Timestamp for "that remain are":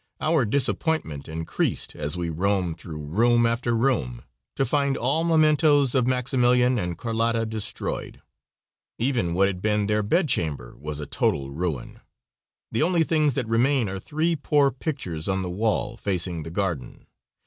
13.35-13.99